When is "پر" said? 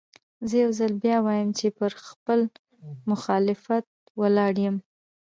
1.77-1.91